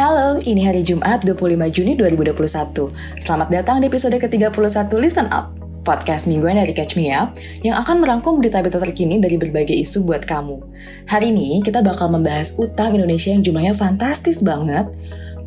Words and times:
Halo, 0.00 0.40
ini 0.48 0.64
hari 0.64 0.80
Jumat 0.80 1.28
25 1.28 1.60
Juni 1.76 1.92
2021. 1.92 3.20
Selamat 3.20 3.52
datang 3.52 3.84
di 3.84 3.92
episode 3.92 4.16
ke-31 4.16 4.88
Listen 4.96 5.28
Up, 5.28 5.52
podcast 5.84 6.24
mingguan 6.24 6.56
dari 6.56 6.72
Catch 6.72 6.96
Me 6.96 7.12
Up 7.12 7.36
yang 7.60 7.76
akan 7.76 8.00
merangkum 8.00 8.40
berita-berita 8.40 8.80
terkini 8.80 9.20
dari 9.20 9.36
berbagai 9.36 9.76
isu 9.76 10.08
buat 10.08 10.24
kamu. 10.24 10.56
Hari 11.04 11.36
ini 11.36 11.60
kita 11.60 11.84
bakal 11.84 12.08
membahas 12.16 12.56
utang 12.56 12.96
Indonesia 12.96 13.28
yang 13.28 13.44
jumlahnya 13.44 13.76
fantastis 13.76 14.40
banget, 14.40 14.88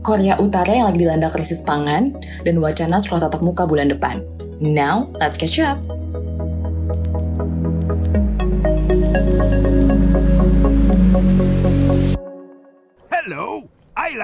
Korea 0.06 0.38
Utara 0.38 0.70
yang 0.70 0.86
lagi 0.86 1.02
dilanda 1.02 1.34
krisis 1.34 1.66
pangan, 1.66 2.14
dan 2.46 2.62
wacana 2.62 3.02
sekolah 3.02 3.26
tatap 3.26 3.42
muka 3.42 3.66
bulan 3.66 3.90
depan. 3.90 4.22
Now, 4.62 5.10
let's 5.18 5.34
catch 5.34 5.58
up! 5.66 6.03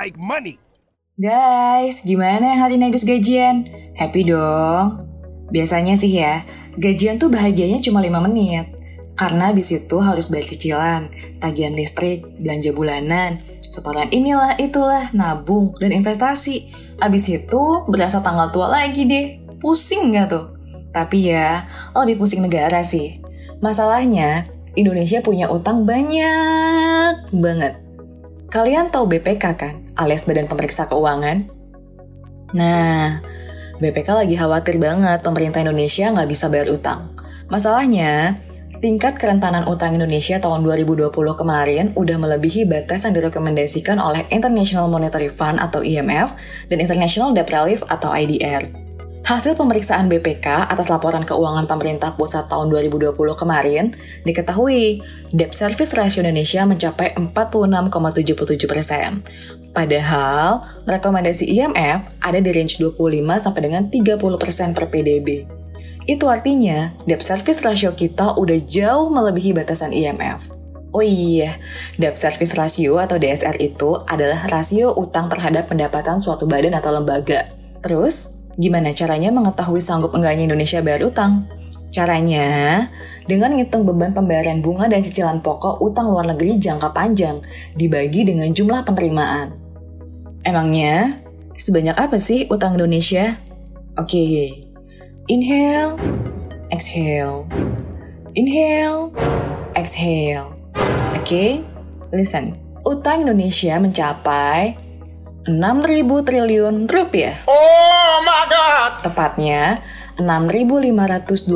Like 0.09 0.17
money. 0.17 0.57
Guys, 1.21 2.01
gimana 2.01 2.57
hari 2.57 2.81
ini 2.81 2.89
habis 2.89 3.05
gajian? 3.05 3.69
Happy 3.93 4.25
dong? 4.25 5.05
Biasanya 5.53 5.93
sih 5.93 6.17
ya, 6.17 6.41
gajian 6.81 7.21
tuh 7.21 7.29
bahagianya 7.29 7.77
cuma 7.77 8.01
5 8.01 8.25
menit. 8.25 8.73
Karena 9.13 9.53
habis 9.53 9.69
itu 9.69 10.01
harus 10.01 10.33
bayar 10.33 10.47
cicilan, 10.49 11.01
tagihan 11.37 11.77
listrik, 11.77 12.25
belanja 12.41 12.73
bulanan, 12.73 13.43
setoran 13.61 14.09
inilah, 14.09 14.57
itulah, 14.57 15.13
nabung, 15.13 15.77
dan 15.77 15.93
investasi. 15.93 16.73
Abis 17.03 17.29
itu 17.29 17.63
berasa 17.85 18.25
tanggal 18.25 18.49
tua 18.49 18.71
lagi 18.71 19.05
deh. 19.05 19.43
Pusing 19.61 20.15
nggak 20.15 20.25
tuh? 20.31 20.45
Tapi 20.89 21.35
ya, 21.35 21.67
lebih 21.93 22.23
pusing 22.23 22.41
negara 22.41 22.81
sih. 22.81 23.21
Masalahnya, 23.59 24.47
Indonesia 24.73 25.19
punya 25.19 25.51
utang 25.51 25.83
banyak 25.83 27.29
banget. 27.35 27.75
Kalian 28.49 28.87
tahu 28.87 29.05
BPK 29.05 29.45
kan, 29.59 29.88
alias 29.99 30.23
Badan 30.23 30.47
Pemeriksa 30.47 30.87
Keuangan? 30.87 31.51
Nah, 32.55 33.19
BPK 33.77 34.07
lagi 34.15 34.35
khawatir 34.39 34.79
banget 34.79 35.21
pemerintah 35.21 35.61
Indonesia 35.61 36.09
nggak 36.09 36.29
bisa 36.31 36.47
bayar 36.47 36.71
utang. 36.71 37.11
Masalahnya, 37.51 38.39
tingkat 38.79 39.19
kerentanan 39.19 39.67
utang 39.67 39.93
Indonesia 39.93 40.39
tahun 40.39 40.63
2020 40.63 41.11
kemarin 41.11 41.85
udah 41.93 42.17
melebihi 42.17 42.65
batas 42.65 43.05
yang 43.05 43.13
direkomendasikan 43.13 43.99
oleh 43.99 44.23
International 44.31 44.87
Monetary 44.87 45.29
Fund 45.29 45.59
atau 45.59 45.83
IMF 45.83 46.33
dan 46.71 46.79
International 46.79 47.35
Debt 47.35 47.51
Relief 47.51 47.83
atau 47.85 48.09
IDR. 48.15 48.89
Hasil 49.29 49.53
pemeriksaan 49.53 50.09
BPK 50.09 50.73
atas 50.73 50.89
laporan 50.89 51.21
keuangan 51.21 51.69
pemerintah 51.69 52.17
pusat 52.17 52.49
tahun 52.49 52.71
2020 52.73 53.13
kemarin 53.37 53.93
diketahui 54.25 55.05
debt 55.29 55.53
service 55.53 55.93
ratio 55.93 56.25
Indonesia 56.25 56.65
mencapai 56.65 57.13
46,77 57.13 58.65
persen. 58.65 59.21
Padahal 59.71 60.65
rekomendasi 60.89 61.45
IMF 61.45 62.19
ada 62.19 62.39
di 62.41 62.49
range 62.49 62.81
25 62.81 63.21
sampai 63.37 63.61
dengan 63.65 63.83
30 63.87 64.17
persen 64.41 64.73
per 64.73 64.89
PDB. 64.89 65.45
Itu 66.09 66.25
artinya 66.25 66.89
debt 67.05 67.21
service 67.21 67.61
ratio 67.61 67.93
kita 67.93 68.35
udah 68.35 68.59
jauh 68.65 69.13
melebihi 69.13 69.53
batasan 69.53 69.93
IMF. 69.93 70.49
Oh 70.89 71.05
iya, 71.05 71.53
debt 72.01 72.17
service 72.17 72.57
ratio 72.57 72.97
atau 72.97 73.21
DSR 73.21 73.61
itu 73.61 73.93
adalah 74.09 74.41
rasio 74.49 74.97
utang 74.97 75.29
terhadap 75.29 75.69
pendapatan 75.69 76.17
suatu 76.17 76.49
badan 76.49 76.73
atau 76.73 76.89
lembaga. 76.89 77.45
Terus, 77.85 78.39
Gimana 78.59 78.91
caranya 78.91 79.31
mengetahui 79.31 79.79
sanggup 79.79 80.11
enggaknya 80.11 80.51
Indonesia 80.51 80.83
bayar 80.83 81.07
utang? 81.07 81.47
Caranya, 81.95 82.91
dengan 83.23 83.55
ngitung 83.55 83.87
beban 83.87 84.11
pembayaran 84.11 84.59
bunga 84.59 84.91
dan 84.91 84.99
cicilan 84.99 85.39
pokok 85.39 85.79
utang 85.79 86.11
luar 86.11 86.27
negeri 86.27 86.59
jangka 86.59 86.91
panjang, 86.91 87.39
dibagi 87.79 88.27
dengan 88.27 88.51
jumlah 88.51 88.83
penerimaan. 88.83 89.55
Emangnya, 90.47 91.19
sebanyak 91.51 91.99
apa 91.99 92.15
sih 92.15 92.47
utang 92.47 92.79
Indonesia? 92.79 93.35
Oke, 93.99 94.15
okay. 94.15 94.47
inhale, 95.27 95.99
exhale, 96.71 97.43
inhale, 98.31 99.11
exhale. 99.75 100.55
Oke, 101.11 101.19
okay? 101.19 101.49
listen. 102.15 102.55
Utang 102.87 103.27
Indonesia 103.27 103.75
mencapai 103.75 104.79
6.000 105.43 106.07
triliun 106.07 106.87
rupiah. 106.87 107.35
Oh 107.51 108.23
my 108.23 108.43
god! 108.47 109.03
Tepatnya 109.03 109.75
6.527,29 110.15 111.51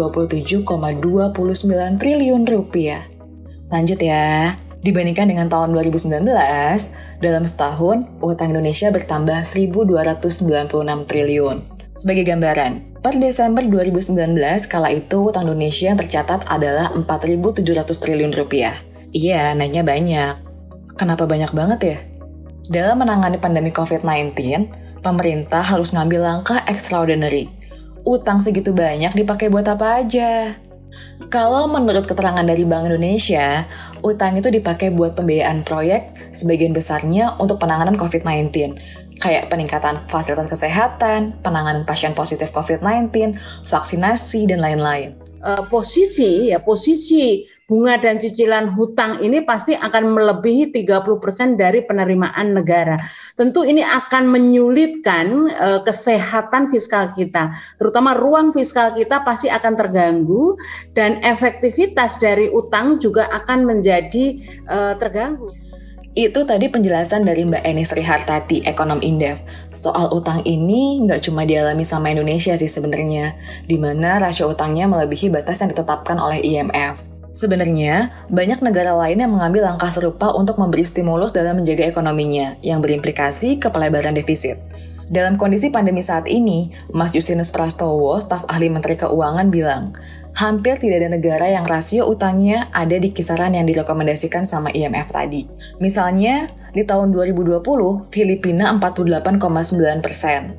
triliun 2.00 2.44
rupiah. 2.44 3.04
Lanjut 3.72 4.00
ya. 4.04 4.52
Dibandingkan 4.84 5.32
dengan 5.32 5.48
tahun 5.48 5.72
2019, 5.72 6.28
dalam 7.24 7.44
setahun 7.48 8.04
utang 8.20 8.52
Indonesia 8.52 8.92
bertambah 8.92 9.48
1.296 9.48 11.08
triliun. 11.08 11.58
Sebagai 11.96 12.28
gambaran, 12.28 13.00
per 13.00 13.16
Desember 13.16 13.64
2019 13.64 14.36
kala 14.68 14.92
itu 14.92 15.32
utang 15.32 15.48
Indonesia 15.48 15.88
yang 15.88 15.96
tercatat 15.96 16.52
adalah 16.52 16.92
4.700 17.00 17.64
triliun 17.96 18.36
rupiah. 18.36 18.76
Iya, 19.16 19.56
naiknya 19.56 19.88
banyak. 19.88 20.34
Kenapa 21.00 21.32
banyak 21.32 21.56
banget 21.56 21.80
ya? 21.80 21.98
Dalam 22.68 23.08
menangani 23.08 23.40
pandemi 23.40 23.72
COVID-19, 23.72 24.36
pemerintah 25.00 25.64
harus 25.64 25.96
ngambil 25.96 26.20
langkah 26.28 26.60
extraordinary. 26.68 27.48
Utang 28.04 28.44
segitu 28.44 28.76
banyak 28.76 29.16
dipakai 29.16 29.48
buat 29.48 29.64
apa 29.64 30.04
aja? 30.04 30.60
Kalau 31.32 31.72
menurut 31.72 32.04
keterangan 32.04 32.44
dari 32.44 32.68
Bank 32.68 32.90
Indonesia, 32.92 33.64
utang 34.04 34.36
itu 34.36 34.52
dipakai 34.52 34.92
buat 34.92 35.16
pembiayaan 35.16 35.64
proyek 35.64 36.36
sebagian 36.36 36.76
besarnya 36.76 37.40
untuk 37.40 37.58
penanganan 37.58 37.96
COVID-19, 37.96 38.76
kayak 39.24 39.48
peningkatan 39.48 40.04
fasilitas 40.12 40.52
kesehatan, 40.52 41.40
penanganan 41.40 41.88
pasien 41.88 42.12
positif 42.12 42.52
COVID-19, 42.52 43.40
vaksinasi, 43.66 44.46
dan 44.52 44.60
lain-lain. 44.60 45.16
Uh, 45.44 45.64
posisi 45.68 46.56
ya 46.56 46.64
posisi 46.64 47.44
bunga 47.64 47.96
dan 47.96 48.20
cicilan 48.20 48.76
hutang 48.76 49.24
ini 49.24 49.40
pasti 49.48 49.72
akan 49.72 50.12
melebihi 50.12 50.76
30% 50.76 51.56
dari 51.56 51.80
penerimaan 51.84 52.52
negara. 52.52 53.00
Tentu 53.40 53.64
ini 53.64 53.80
akan 53.80 54.28
menyulitkan 54.28 55.26
uh, 55.56 55.80
kesehatan 55.82 56.68
fiskal 56.68 57.16
kita, 57.16 57.56
terutama 57.80 58.12
ruang 58.12 58.52
fiskal 58.52 58.92
kita 58.92 59.24
pasti 59.24 59.48
akan 59.48 59.74
terganggu 59.80 60.60
dan 60.92 61.24
efektivitas 61.24 62.20
dari 62.20 62.52
utang 62.52 63.00
juga 63.00 63.32
akan 63.32 63.64
menjadi 63.64 64.44
uh, 64.68 64.94
terganggu. 65.00 65.64
Itu 66.14 66.46
tadi 66.46 66.70
penjelasan 66.70 67.26
dari 67.26 67.42
Mbak 67.42 67.66
Eni 67.66 67.82
Srihartati, 67.82 68.62
ekonom 68.70 69.02
Indef. 69.02 69.42
Soal 69.74 70.14
utang 70.14 70.46
ini 70.46 71.02
nggak 71.02 71.26
cuma 71.26 71.42
dialami 71.42 71.82
sama 71.82 72.14
Indonesia 72.14 72.54
sih 72.54 72.70
sebenarnya, 72.70 73.34
di 73.66 73.82
mana 73.82 74.22
rasio 74.22 74.46
utangnya 74.46 74.86
melebihi 74.86 75.34
batas 75.34 75.66
yang 75.66 75.74
ditetapkan 75.74 76.22
oleh 76.22 76.38
IMF. 76.46 77.13
Sebenarnya, 77.34 78.14
banyak 78.30 78.62
negara 78.62 78.94
lain 78.94 79.18
yang 79.18 79.34
mengambil 79.34 79.66
langkah 79.66 79.90
serupa 79.90 80.30
untuk 80.38 80.62
memberi 80.62 80.86
stimulus 80.86 81.34
dalam 81.34 81.58
menjaga 81.58 81.82
ekonominya, 81.90 82.62
yang 82.62 82.78
berimplikasi 82.78 83.58
ke 83.58 83.74
pelebaran 83.74 84.14
defisit. 84.14 84.62
Dalam 85.10 85.34
kondisi 85.34 85.74
pandemi 85.74 86.06
saat 86.06 86.30
ini, 86.30 86.70
Mas 86.94 87.10
Justinus 87.10 87.50
Prastowo, 87.50 88.22
staf 88.22 88.46
ahli 88.46 88.70
Menteri 88.70 89.02
Keuangan 89.02 89.50
bilang, 89.50 89.98
hampir 90.38 90.78
tidak 90.78 91.02
ada 91.02 91.10
negara 91.10 91.50
yang 91.50 91.66
rasio 91.66 92.06
utangnya 92.06 92.70
ada 92.70 93.02
di 93.02 93.10
kisaran 93.10 93.58
yang 93.58 93.66
direkomendasikan 93.66 94.46
sama 94.46 94.70
IMF 94.70 95.10
tadi. 95.10 95.50
Misalnya, 95.82 96.54
di 96.70 96.86
tahun 96.86 97.10
2020, 97.10 97.66
Filipina 98.14 98.70
48,9 98.78 100.06
persen, 100.06 100.54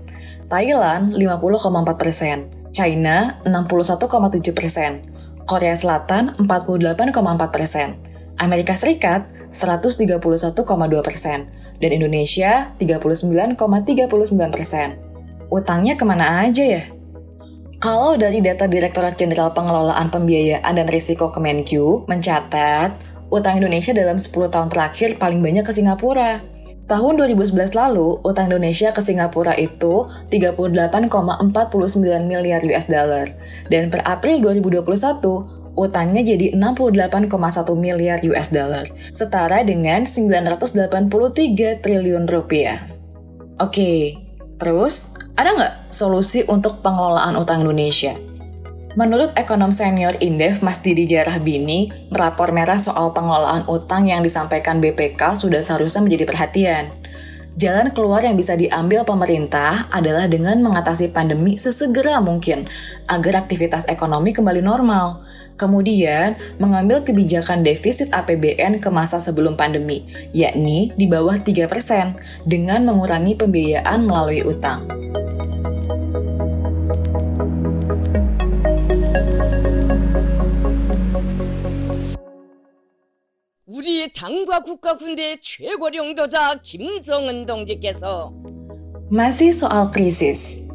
Thailand 0.51 1.15
50,4 1.15 1.95
persen, 1.95 2.37
China 2.75 3.39
61,7 3.47 4.51
persen, 4.51 5.14
Korea 5.45 5.77
Selatan 5.77 6.33
48,4 6.41 7.13
persen, 7.53 7.97
Amerika 8.41 8.73
Serikat 8.75 9.29
131,2 9.53 10.19
persen, 11.05 11.49
dan 11.79 11.91
Indonesia 11.93 12.73
39,39 12.81 13.57
persen. 14.51 14.97
Utangnya 15.53 15.95
ke 15.95 16.05
mana 16.09 16.49
aja 16.49 16.65
ya? 16.65 16.83
Kalau 17.79 18.17
dari 18.17 18.41
data 18.41 18.65
Direktorat 18.65 19.21
Jenderal 19.21 19.53
Pengelolaan 19.53 20.09
Pembiayaan 20.09 20.73
dan 20.73 20.89
Risiko 20.89 21.29
Kemenkyu 21.29 22.09
mencatat, 22.09 22.97
utang 23.29 23.61
Indonesia 23.61 23.93
dalam 23.93 24.17
10 24.17 24.33
tahun 24.49 24.73
terakhir 24.73 25.21
paling 25.21 25.45
banyak 25.45 25.69
ke 25.69 25.73
Singapura, 25.77 26.41
Tahun 26.85 27.17
2011 27.17 27.73
lalu, 27.73 28.21
utang 28.29 28.53
Indonesia 28.53 28.93
ke 28.93 29.01
Singapura 29.01 29.57
itu 29.57 30.05
38,49 30.29 31.01
miliar 32.29 32.61
US 32.61 32.93
dollar. 32.93 33.33
Dan 33.73 33.89
per 33.89 34.05
April 34.05 34.45
2021, 34.45 34.85
utangnya 35.81 36.21
jadi 36.21 36.53
68,1 36.53 37.73
miliar 37.81 38.21
US 38.29 38.53
dollar, 38.53 38.85
setara 39.17 39.65
dengan 39.65 40.05
983 40.05 41.81
triliun 41.81 42.29
rupiah. 42.29 42.77
Oke, 43.65 44.21
terus 44.61 45.17
ada 45.41 45.57
nggak 45.57 45.75
solusi 45.89 46.45
untuk 46.53 46.85
pengelolaan 46.85 47.41
utang 47.41 47.65
Indonesia? 47.65 48.13
Menurut 48.95 49.35
ekonom 49.35 49.75
senior 49.75 50.15
Indef 50.23 50.63
Mas 50.63 50.79
Didi 50.79 51.11
Jarah 51.11 51.43
Bini, 51.43 51.91
rapor 52.15 52.55
merah 52.55 52.79
soal 52.79 53.11
pengelolaan 53.11 53.67
utang 53.67 54.07
yang 54.07 54.23
disampaikan 54.23 54.79
BPK 54.79 55.35
sudah 55.35 55.59
seharusnya 55.59 56.07
menjadi 56.07 56.25
perhatian. 56.31 56.85
Jalan 57.59 57.91
keluar 57.91 58.23
yang 58.23 58.39
bisa 58.39 58.55
diambil 58.55 59.03
pemerintah 59.03 59.91
adalah 59.91 60.31
dengan 60.31 60.63
mengatasi 60.63 61.11
pandemi 61.11 61.59
sesegera 61.59 62.23
mungkin 62.23 62.71
agar 63.11 63.47
aktivitas 63.47 63.91
ekonomi 63.91 64.31
kembali 64.31 64.63
normal. 64.63 65.27
Kemudian, 65.59 66.39
mengambil 66.63 67.03
kebijakan 67.03 67.67
defisit 67.67 68.15
APBN 68.15 68.79
ke 68.79 68.91
masa 68.95 69.19
sebelum 69.19 69.59
pandemi, 69.59 70.07
yakni 70.31 70.95
di 70.95 71.11
bawah 71.11 71.39
3% 71.39 72.47
dengan 72.47 72.87
mengurangi 72.87 73.39
pembiayaan 73.39 74.07
melalui 74.07 74.43
utang. 74.47 74.87
우리 83.70 84.12
당과 84.12 84.62
국가 84.62 84.98
군대의 84.98 85.38
최고령도자 85.40 86.58
김정은 86.64 87.46
동지께서 87.46 88.34
Masih 89.14 89.54
soal 89.54 89.94
krisis. 89.94 90.66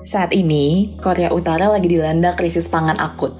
Saat 0.00 0.32
ini, 0.32 0.96
Korea 0.96 1.28
Utara 1.28 1.68
lagi 1.68 1.92
dilanda 1.92 2.32
krisis 2.32 2.72
pangan 2.72 2.96
akut. 2.96 3.36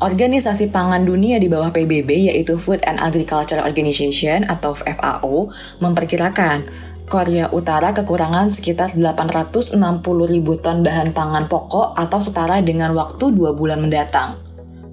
Organisasi 0.00 0.72
Pangan 0.72 1.04
Dunia 1.04 1.36
di 1.36 1.52
bawah 1.52 1.76
PBB 1.76 2.32
yaitu 2.32 2.56
Food 2.56 2.80
and 2.88 3.04
Agriculture 3.04 3.60
Organization 3.60 4.48
atau 4.48 4.72
FAO 4.80 5.52
memperkirakan 5.84 6.64
Korea 7.12 7.52
Utara 7.52 7.92
kekurangan 7.92 8.48
sekitar 8.48 8.96
860 8.96 9.76
ribu 10.24 10.56
ton 10.56 10.80
bahan 10.80 11.12
pangan 11.12 11.52
pokok 11.52 12.00
atau 12.00 12.16
setara 12.16 12.64
dengan 12.64 12.96
waktu 12.96 13.28
dua 13.28 13.52
bulan 13.52 13.84
mendatang. 13.84 14.40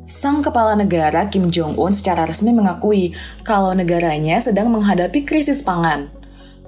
Sang 0.05 0.45
kepala 0.45 0.77
negara 0.77 1.25
Kim 1.33 1.49
Jong-un 1.49 1.89
secara 1.89 2.29
resmi 2.29 2.53
mengakui 2.53 3.17
kalau 3.41 3.73
negaranya 3.73 4.37
sedang 4.37 4.69
menghadapi 4.69 5.25
krisis 5.25 5.65
pangan. 5.65 6.13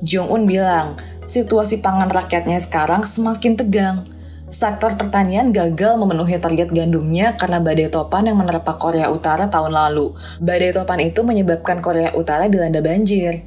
Jong-un 0.00 0.49
bilang, 0.49 0.97
situasi 1.29 1.85
pangan 1.85 2.09
rakyatnya 2.09 2.56
sekarang 2.56 3.05
semakin 3.05 3.61
tegang. 3.61 4.09
Sektor 4.49 4.97
pertanian 4.97 5.53
gagal 5.53 6.00
memenuhi 6.00 6.41
target 6.41 6.73
gandumnya 6.73 7.37
karena 7.37 7.61
badai 7.61 7.93
topan 7.93 8.25
yang 8.25 8.41
menerpa 8.41 8.81
Korea 8.81 9.12
Utara 9.12 9.53
tahun 9.53 9.77
lalu. 9.77 10.17
Badai 10.41 10.73
topan 10.73 11.05
itu 11.05 11.21
menyebabkan 11.21 11.85
Korea 11.85 12.17
Utara 12.17 12.49
dilanda 12.49 12.81
banjir. 12.81 13.44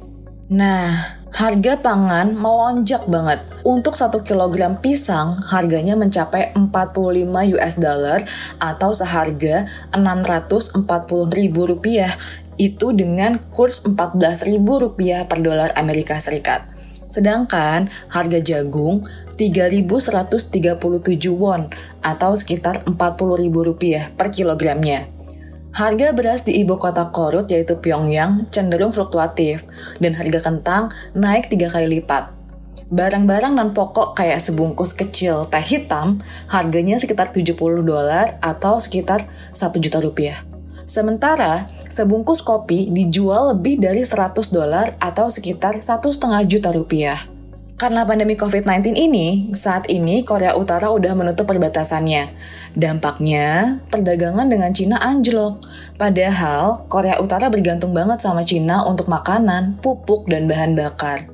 Nah, 0.54 1.19
harga 1.30 1.78
pangan 1.78 2.34
melonjak 2.34 3.06
banget. 3.06 3.40
Untuk 3.62 3.94
1 3.94 4.24
kg 4.26 4.80
pisang, 4.82 5.36
harganya 5.48 5.94
mencapai 5.94 6.52
45 6.56 7.54
US 7.56 7.74
dollar 7.78 8.20
atau 8.58 8.90
seharga 8.90 9.64
640 9.94 10.84
ribu 11.36 11.68
rupiah. 11.70 12.12
Itu 12.60 12.92
dengan 12.92 13.40
kurs 13.54 13.88
14 13.88 14.44
ribu 14.44 14.76
rupiah 14.80 15.24
per 15.24 15.40
dolar 15.40 15.72
Amerika 15.80 16.20
Serikat. 16.20 16.66
Sedangkan 17.10 17.90
harga 18.12 18.38
jagung 18.38 19.02
3.137 19.40 20.76
won 21.32 21.66
atau 22.04 22.30
sekitar 22.36 22.84
40.000 22.84 23.50
rupiah 23.50 24.12
per 24.12 24.28
kilogramnya. 24.28 25.19
Harga 25.70 26.10
beras 26.10 26.42
di 26.42 26.58
ibu 26.58 26.82
kota 26.82 27.14
Korut 27.14 27.46
yaitu 27.46 27.78
Pyongyang 27.78 28.50
cenderung 28.50 28.90
fluktuatif 28.90 29.62
dan 30.02 30.18
harga 30.18 30.42
kentang 30.42 30.90
naik 31.14 31.46
tiga 31.46 31.70
kali 31.70 32.02
lipat. 32.02 32.34
Barang-barang 32.90 33.54
non 33.54 33.70
pokok 33.70 34.18
kayak 34.18 34.42
sebungkus 34.42 34.98
kecil 34.98 35.46
teh 35.46 35.62
hitam 35.62 36.18
harganya 36.50 36.98
sekitar 36.98 37.30
70 37.30 37.54
dolar 37.86 38.34
atau 38.42 38.82
sekitar 38.82 39.22
1 39.54 39.78
juta 39.78 40.02
rupiah. 40.02 40.42
Sementara 40.90 41.70
sebungkus 41.86 42.42
kopi 42.42 42.90
dijual 42.90 43.54
lebih 43.54 43.78
dari 43.78 44.02
100 44.02 44.50
dolar 44.50 44.98
atau 44.98 45.30
sekitar 45.30 45.78
satu 45.78 46.10
setengah 46.10 46.42
juta 46.50 46.74
rupiah. 46.74 47.39
Karena 47.80 48.04
pandemi 48.04 48.36
COVID-19 48.36 48.92
ini, 48.92 49.48
saat 49.56 49.88
ini 49.88 50.20
Korea 50.20 50.52
Utara 50.52 50.92
udah 50.92 51.16
menutup 51.16 51.48
perbatasannya. 51.48 52.28
Dampaknya, 52.76 53.80
perdagangan 53.88 54.52
dengan 54.52 54.68
Cina 54.76 55.00
anjlok. 55.00 55.64
Padahal, 55.96 56.84
Korea 56.92 57.16
Utara 57.24 57.48
bergantung 57.48 57.96
banget 57.96 58.20
sama 58.20 58.44
Cina 58.44 58.84
untuk 58.84 59.08
makanan, 59.08 59.80
pupuk, 59.80 60.28
dan 60.28 60.44
bahan 60.44 60.76
bakar. 60.76 61.24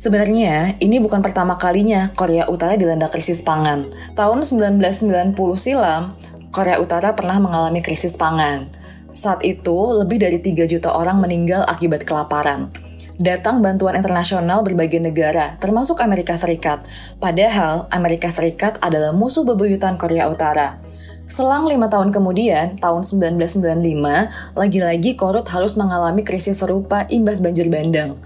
Sebenarnya, 0.00 0.80
ini 0.80 0.96
bukan 0.96 1.20
pertama 1.20 1.60
kalinya 1.60 2.08
Korea 2.16 2.48
Utara 2.48 2.80
dilanda 2.80 3.12
krisis 3.12 3.44
pangan. 3.44 3.92
Tahun 4.16 4.40
1990 4.40 5.36
silam, 5.60 6.16
Korea 6.56 6.80
Utara 6.80 7.12
pernah 7.12 7.36
mengalami 7.36 7.84
krisis 7.84 8.16
pangan. 8.16 8.64
Saat 9.12 9.44
itu, 9.44 9.76
lebih 9.92 10.24
dari 10.24 10.40
3 10.40 10.64
juta 10.64 10.96
orang 10.96 11.20
meninggal 11.20 11.68
akibat 11.68 12.08
kelaparan 12.08 12.72
datang 13.20 13.60
bantuan 13.60 14.00
internasional 14.00 14.64
berbagai 14.64 14.96
negara, 14.96 15.60
termasuk 15.60 16.00
Amerika 16.00 16.32
Serikat. 16.40 16.80
Padahal, 17.20 17.84
Amerika 17.92 18.32
Serikat 18.32 18.80
adalah 18.80 19.12
musuh 19.12 19.44
bebuyutan 19.44 20.00
Korea 20.00 20.32
Utara. 20.32 20.80
Selang 21.28 21.68
lima 21.68 21.86
tahun 21.86 22.10
kemudian, 22.10 22.80
tahun 22.80 23.04
1995, 23.04 24.56
lagi-lagi 24.56 25.14
Korut 25.14 25.46
harus 25.52 25.76
mengalami 25.76 26.24
krisis 26.24 26.64
serupa 26.64 27.06
imbas 27.12 27.44
banjir 27.44 27.68
bandang. 27.68 28.16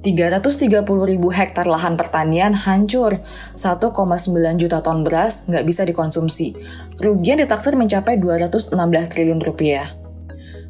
330 0.00 0.88
ribu 0.88 1.28
hektar 1.28 1.68
lahan 1.68 2.00
pertanian 2.00 2.56
hancur, 2.56 3.20
1,9 3.52 3.92
juta 4.56 4.80
ton 4.80 5.04
beras 5.04 5.44
nggak 5.52 5.64
bisa 5.68 5.84
dikonsumsi. 5.84 6.56
Kerugian 6.96 7.36
ditaksir 7.36 7.76
mencapai 7.76 8.16
216 8.16 8.72
triliun 9.12 9.44
rupiah. 9.44 9.84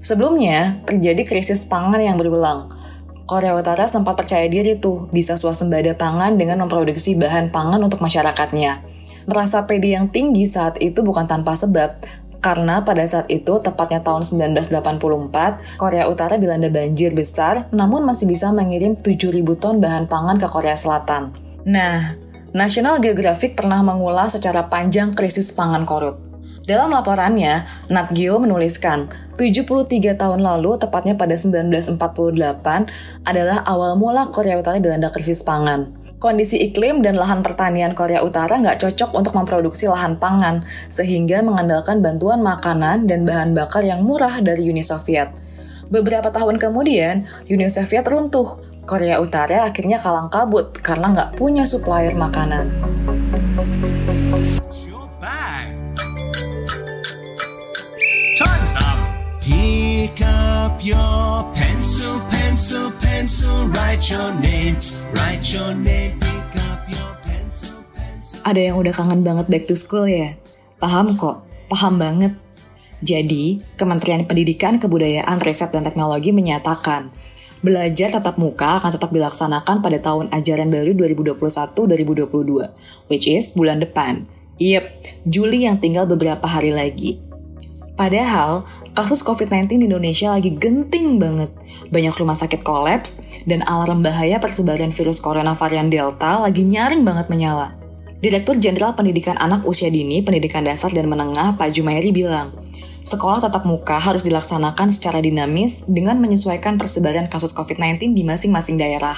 Sebelumnya, 0.03 0.83
terjadi 0.83 1.23
krisis 1.23 1.63
pangan 1.71 2.03
yang 2.03 2.19
berulang. 2.19 2.80
Korea 3.31 3.55
Utara 3.55 3.87
sempat 3.87 4.19
percaya 4.19 4.51
diri 4.51 4.75
tuh 4.75 5.07
bisa 5.15 5.39
swasembada 5.39 5.95
pangan 5.95 6.35
dengan 6.35 6.67
memproduksi 6.67 7.15
bahan 7.15 7.55
pangan 7.55 7.79
untuk 7.79 8.03
masyarakatnya. 8.03 8.83
Merasa 9.31 9.71
pede 9.71 9.95
yang 9.95 10.11
tinggi 10.11 10.51
saat 10.51 10.83
itu 10.83 11.07
bukan 11.07 11.31
tanpa 11.31 11.55
sebab, 11.55 11.95
karena 12.43 12.83
pada 12.83 13.07
saat 13.07 13.31
itu, 13.31 13.63
tepatnya 13.63 14.03
tahun 14.03 14.27
1984, 14.27 15.79
Korea 15.79 16.11
Utara 16.11 16.43
dilanda 16.43 16.67
banjir 16.75 17.15
besar, 17.15 17.71
namun 17.71 18.03
masih 18.03 18.27
bisa 18.27 18.51
mengirim 18.51 18.99
7.000 18.99 19.47
ton 19.63 19.79
bahan 19.79 20.11
pangan 20.11 20.35
ke 20.35 20.51
Korea 20.51 20.75
Selatan. 20.75 21.31
Nah, 21.71 22.19
National 22.51 22.99
Geographic 22.99 23.55
pernah 23.55 23.79
mengulas 23.87 24.35
secara 24.35 24.67
panjang 24.67 25.15
krisis 25.15 25.55
pangan 25.55 25.87
korut. 25.87 26.30
Dalam 26.71 26.95
laporannya, 26.95 27.67
Nat 27.91 28.15
Geo 28.15 28.39
menuliskan, 28.39 29.11
73 29.35 30.15
tahun 30.15 30.39
lalu, 30.39 30.79
tepatnya 30.79 31.19
pada 31.19 31.35
1948, 31.35 31.99
adalah 33.27 33.67
awal 33.67 33.99
mula 33.99 34.31
Korea 34.31 34.55
Utara 34.55 34.79
dilanda 34.79 35.11
krisis 35.11 35.43
pangan. 35.43 35.91
Kondisi 36.23 36.63
iklim 36.63 37.03
dan 37.03 37.19
lahan 37.19 37.43
pertanian 37.43 37.91
Korea 37.91 38.23
Utara 38.23 38.55
nggak 38.55 38.87
cocok 38.87 39.19
untuk 39.19 39.35
memproduksi 39.35 39.91
lahan 39.91 40.15
pangan, 40.23 40.63
sehingga 40.87 41.43
mengandalkan 41.43 42.07
bantuan 42.07 42.39
makanan 42.39 43.11
dan 43.11 43.27
bahan 43.27 43.51
bakar 43.51 43.83
yang 43.83 44.07
murah 44.07 44.39
dari 44.39 44.71
Uni 44.71 44.87
Soviet. 44.87 45.35
Beberapa 45.91 46.31
tahun 46.31 46.63
kemudian, 46.63 47.27
Uni 47.51 47.67
Soviet 47.67 48.07
runtuh. 48.07 48.63
Korea 48.87 49.19
Utara 49.19 49.67
akhirnya 49.67 49.99
kalang 49.99 50.31
kabut 50.31 50.79
karena 50.79 51.11
nggak 51.11 51.31
punya 51.35 51.67
supplier 51.67 52.15
makanan. 52.15 52.71
Up 60.71 60.79
your 60.79 61.43
pencil, 61.51 62.23
pencil, 62.31 62.95
pencil, 63.03 63.67
write 63.75 64.07
your 64.07 64.31
name, 64.39 64.79
write 65.19 65.43
your 65.51 65.75
name, 65.75 66.15
pick 66.23 66.55
up 66.71 66.87
your 66.87 67.11
pencil, 67.27 67.83
pencil. 67.91 68.39
Ada 68.47 68.71
yang 68.71 68.77
udah 68.79 68.95
kangen 68.95 69.27
banget 69.27 69.51
back 69.51 69.67
to 69.67 69.75
school 69.75 70.07
ya? 70.07 70.39
Paham 70.79 71.19
kok, 71.19 71.43
paham 71.67 71.99
banget. 71.99 72.39
Jadi, 73.03 73.59
Kementerian 73.75 74.29
Pendidikan, 74.29 74.79
Kebudayaan, 74.79 75.41
Riset, 75.43 75.75
dan 75.75 75.83
Teknologi 75.83 76.31
menyatakan, 76.31 77.11
belajar 77.65 78.13
tatap 78.13 78.39
muka 78.39 78.79
akan 78.79 78.95
tetap 78.95 79.11
dilaksanakan 79.11 79.81
pada 79.83 79.99
tahun 79.99 80.31
ajaran 80.31 80.69
baru 80.71 80.93
2021-2022, 81.35 83.11
which 83.11 83.27
is 83.27 83.57
bulan 83.57 83.83
depan. 83.83 84.29
Yep, 84.61 84.85
Juli 85.27 85.65
yang 85.65 85.81
tinggal 85.81 86.05
beberapa 86.05 86.45
hari 86.45 86.71
lagi. 86.77 87.25
Padahal, 87.97 88.65
kasus 89.01 89.25
COVID-19 89.25 89.81
di 89.81 89.89
Indonesia 89.89 90.29
lagi 90.29 90.53
genting 90.53 91.17
banget. 91.17 91.49
Banyak 91.89 92.13
rumah 92.21 92.37
sakit 92.37 92.61
kolaps, 92.61 93.17
dan 93.49 93.65
alarm 93.65 94.05
bahaya 94.05 94.37
persebaran 94.37 94.93
virus 94.93 95.25
corona 95.25 95.57
varian 95.57 95.89
Delta 95.89 96.37
lagi 96.37 96.69
nyaring 96.69 97.01
banget 97.01 97.33
menyala. 97.33 97.73
Direktur 98.21 98.61
Jenderal 98.61 98.93
Pendidikan 98.93 99.41
Anak 99.41 99.65
Usia 99.65 99.89
Dini, 99.89 100.21
Pendidikan 100.21 100.69
Dasar 100.69 100.93
dan 100.93 101.09
Menengah, 101.09 101.57
Pak 101.57 101.73
Jumairi 101.73 102.13
bilang, 102.13 102.53
sekolah 103.01 103.41
tatap 103.41 103.65
muka 103.65 103.97
harus 103.97 104.21
dilaksanakan 104.21 104.93
secara 104.93 105.25
dinamis 105.25 105.89
dengan 105.89 106.21
menyesuaikan 106.21 106.77
persebaran 106.77 107.33
kasus 107.33 107.57
COVID-19 107.57 108.13
di 108.13 108.21
masing-masing 108.21 108.77
daerah. 108.77 109.17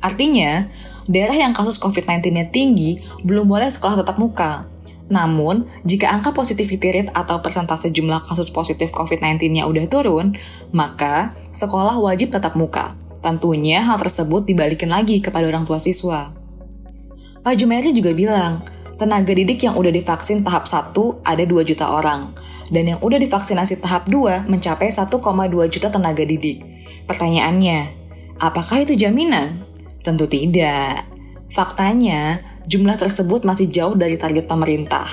Artinya, 0.00 0.64
daerah 1.04 1.36
yang 1.36 1.52
kasus 1.52 1.76
COVID-19-nya 1.76 2.48
tinggi 2.48 2.96
belum 3.28 3.44
boleh 3.44 3.68
sekolah 3.68 4.00
tatap 4.00 4.16
muka, 4.16 4.64
namun, 5.08 5.64
jika 5.88 6.12
angka 6.12 6.36
positivity 6.36 6.92
rate 6.92 7.10
atau 7.16 7.40
persentase 7.40 7.88
jumlah 7.88 8.20
kasus 8.28 8.52
positif 8.52 8.92
COVID-19-nya 8.92 9.64
udah 9.64 9.84
turun, 9.88 10.36
maka 10.76 11.32
sekolah 11.48 11.96
wajib 11.96 12.28
tetap 12.28 12.52
muka. 12.60 12.92
Tentunya 13.24 13.82
hal 13.82 13.96
tersebut 13.96 14.44
dibalikin 14.44 14.92
lagi 14.92 15.24
kepada 15.24 15.48
orang 15.48 15.64
tua 15.64 15.80
siswa. 15.80 16.28
Pak 17.40 17.54
Jumeri 17.56 17.96
juga 17.96 18.12
bilang, 18.12 18.60
tenaga 19.00 19.32
didik 19.32 19.64
yang 19.64 19.80
udah 19.80 19.88
divaksin 19.88 20.44
tahap 20.44 20.68
1 20.68 20.92
ada 21.24 21.42
2 21.42 21.64
juta 21.64 21.88
orang, 21.88 22.36
dan 22.68 22.84
yang 22.92 23.00
udah 23.00 23.16
divaksinasi 23.16 23.80
tahap 23.80 24.12
2 24.12 24.44
mencapai 24.44 24.92
1,2 24.92 25.16
juta 25.72 25.88
tenaga 25.88 26.20
didik. 26.20 26.60
Pertanyaannya, 27.08 27.78
apakah 28.36 28.84
itu 28.84 28.92
jaminan? 28.92 29.64
Tentu 30.04 30.28
tidak. 30.28 31.08
Faktanya, 31.48 32.44
jumlah 32.68 33.00
tersebut 33.00 33.48
masih 33.48 33.72
jauh 33.72 33.96
dari 33.96 34.20
target 34.20 34.44
pemerintah. 34.44 35.08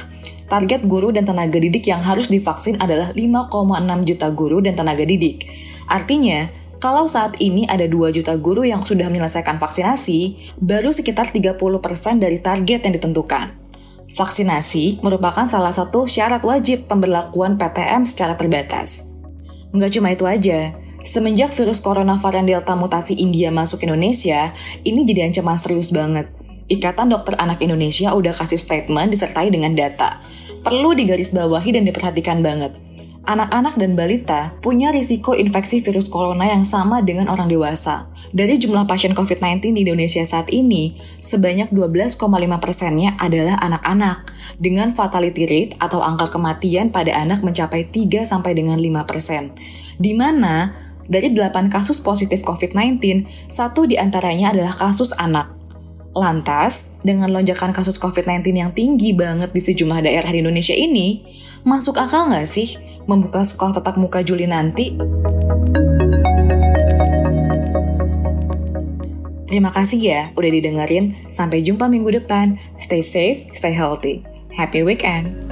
Target 0.45 0.85
guru 0.85 1.09
dan 1.09 1.25
tenaga 1.25 1.57
didik 1.57 1.89
yang 1.89 2.03
harus 2.05 2.29
divaksin 2.29 2.77
adalah 2.77 3.09
5,6 3.15 3.50
juta 4.05 4.27
guru 4.29 4.62
dan 4.62 4.77
tenaga 4.77 5.01
didik. 5.01 5.47
Artinya, 5.89 6.45
kalau 6.77 7.09
saat 7.09 7.41
ini 7.41 7.65
ada 7.65 7.89
2 7.89 8.13
juta 8.13 8.38
guru 8.38 8.62
yang 8.62 8.85
sudah 8.85 9.09
menyelesaikan 9.09 9.57
vaksinasi, 9.57 10.53
baru 10.62 10.93
sekitar 10.93 11.31
30% 11.33 11.57
dari 12.21 12.38
target 12.38 12.85
yang 12.85 12.93
ditentukan. 12.93 13.50
Vaksinasi 14.13 15.01
merupakan 15.01 15.50
salah 15.50 15.74
satu 15.74 16.05
syarat 16.05 16.45
wajib 16.45 16.85
pemberlakuan 16.85 17.57
PTM 17.57 18.05
secara 18.05 18.38
terbatas. 18.38 19.09
Nggak 19.74 19.91
cuma 19.97 20.13
itu 20.13 20.24
aja, 20.29 20.71
semenjak 21.01 21.51
virus 21.57 21.81
corona 21.81 22.21
varian 22.21 22.45
Delta 22.45 22.77
mutasi 22.77 23.17
India 23.17 23.50
masuk 23.50 23.81
Indonesia, 23.81 24.53
ini 24.85 25.03
jadi 25.03 25.27
ancaman 25.27 25.57
serius 25.57 25.89
banget. 25.89 26.45
Ikatan 26.65 27.13
Dokter 27.13 27.38
Anak 27.38 27.62
Indonesia 27.62 28.13
udah 28.13 28.34
kasih 28.34 28.57
statement 28.57 29.13
disertai 29.13 29.53
dengan 29.53 29.77
data. 29.77 30.22
Perlu 30.65 30.98
digarisbawahi 30.98 31.77
dan 31.77 31.86
diperhatikan 31.86 32.41
banget 32.41 32.74
anak-anak 33.25 33.75
dan 33.75 33.98
balita 33.98 34.53
punya 34.62 34.93
risiko 34.93 35.34
infeksi 35.34 35.81
virus 35.81 36.07
corona 36.07 36.45
yang 36.45 36.63
sama 36.63 37.01
dengan 37.01 37.27
orang 37.27 37.50
dewasa. 37.50 38.07
Dari 38.36 38.62
jumlah 38.62 38.86
pasien 38.86 39.17
COVID-19 39.17 39.74
di 39.74 39.81
Indonesia 39.86 40.22
saat 40.24 40.50
ini, 40.53 40.93
sebanyak 41.19 41.74
12,5 41.74 42.22
persennya 42.62 43.17
adalah 43.17 43.57
anak-anak, 43.63 44.29
dengan 44.62 44.93
fatality 44.93 45.43
rate 45.50 45.74
atau 45.81 46.00
angka 46.00 46.31
kematian 46.31 46.93
pada 46.93 47.12
anak 47.15 47.41
mencapai 47.41 47.88
3 47.88 48.27
sampai 48.27 48.53
dengan 48.55 48.77
5 48.77 49.07
persen. 49.07 49.55
Di 49.95 50.12
mana, 50.13 50.75
dari 51.07 51.31
8 51.31 51.72
kasus 51.72 52.03
positif 52.03 52.43
COVID-19, 52.43 53.25
satu 53.48 53.88
di 53.88 53.95
antaranya 53.95 54.51
adalah 54.51 54.75
kasus 54.75 55.15
anak. 55.15 55.54
Lantas, 56.15 56.95
dengan 57.03 57.27
lonjakan 57.27 57.75
kasus 57.75 58.00
COVID-19 58.00 58.55
yang 58.55 58.72
tinggi 58.72 59.12
banget 59.12 59.51
di 59.51 59.60
sejumlah 59.60 60.00
daerah 60.00 60.31
di 60.31 60.39
Indonesia 60.39 60.72
ini, 60.72 61.27
masuk 61.67 62.00
akal 62.00 62.31
nggak 62.31 62.48
sih 62.48 62.79
membuka 63.03 63.43
sekolah 63.43 63.75
tatap 63.75 64.00
muka 64.00 64.24
Juli 64.24 64.48
nanti? 64.48 64.95
Terima 69.51 69.75
kasih 69.75 70.00
ya 70.00 70.22
udah 70.39 70.51
didengerin. 70.55 71.19
Sampai 71.27 71.67
jumpa 71.67 71.91
minggu 71.91 72.24
depan. 72.24 72.63
Stay 72.79 73.03
safe, 73.03 73.51
stay 73.51 73.75
healthy. 73.75 74.24
Happy 74.55 74.88
weekend. 74.88 75.45